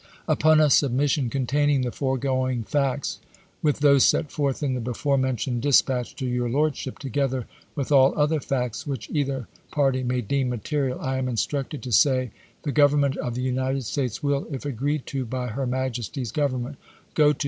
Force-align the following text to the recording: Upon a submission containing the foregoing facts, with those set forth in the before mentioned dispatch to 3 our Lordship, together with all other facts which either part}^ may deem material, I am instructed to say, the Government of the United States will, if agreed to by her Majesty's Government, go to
Upon 0.27 0.59
a 0.59 0.71
submission 0.71 1.29
containing 1.29 1.81
the 1.81 1.91
foregoing 1.91 2.63
facts, 2.63 3.19
with 3.61 3.81
those 3.81 4.03
set 4.03 4.31
forth 4.31 4.63
in 4.63 4.73
the 4.73 4.81
before 4.81 5.15
mentioned 5.15 5.61
dispatch 5.61 6.15
to 6.15 6.25
3 6.27 6.39
our 6.39 6.49
Lordship, 6.49 6.97
together 6.97 7.45
with 7.75 7.91
all 7.91 8.17
other 8.17 8.39
facts 8.39 8.87
which 8.87 9.11
either 9.11 9.47
part}^ 9.71 10.03
may 10.05 10.21
deem 10.21 10.49
material, 10.49 10.99
I 10.99 11.19
am 11.19 11.27
instructed 11.27 11.83
to 11.83 11.91
say, 11.91 12.31
the 12.63 12.71
Government 12.71 13.15
of 13.17 13.35
the 13.35 13.43
United 13.43 13.83
States 13.83 14.23
will, 14.23 14.47
if 14.49 14.65
agreed 14.65 15.05
to 15.05 15.23
by 15.23 15.49
her 15.49 15.67
Majesty's 15.67 16.31
Government, 16.31 16.77
go 17.13 17.31
to 17.31 17.39